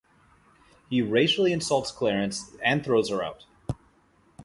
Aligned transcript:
He 0.89 1.03
racially 1.03 1.53
insults 1.53 1.91
Clarence 1.91 2.57
and 2.65 2.83
throws 2.83 3.11
her 3.11 3.21
out. 3.21 3.45